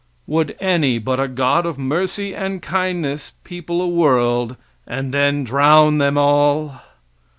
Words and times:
Would 0.25 0.57
any 0.59 0.97
but 0.97 1.19
a 1.19 1.27
God 1.27 1.67
of 1.67 1.77
mercy 1.77 2.33
and 2.33 2.59
kindness 2.59 3.33
people 3.43 3.83
a 3.83 3.87
world, 3.87 4.57
and 4.87 5.13
then 5.13 5.43
drown 5.43 5.99
them 5.99 6.17
all? 6.17 6.81